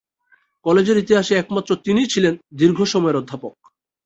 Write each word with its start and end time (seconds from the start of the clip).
কলেজের 0.65 0.97
ইতিহাসে 0.97 1.33
একমাত্র 1.35 1.71
তিনিই 1.75 2.11
ছিলেন 2.13 2.33
দীর্ঘ 2.53 2.79
সময়ের 2.83 3.19
অধ্যাপক। 3.21 3.53